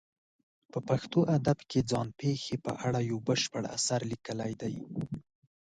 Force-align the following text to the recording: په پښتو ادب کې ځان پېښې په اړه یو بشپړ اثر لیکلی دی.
په 0.71 0.79
پښتو 0.87 1.19
ادب 1.37 1.57
کې 1.69 1.79
ځان 1.91 2.07
پېښې 2.19 2.55
په 2.65 2.71
اړه 2.85 2.99
یو 3.11 3.17
بشپړ 3.27 3.63
اثر 3.77 4.01
لیکلی 4.11 4.51
دی. 4.61 4.75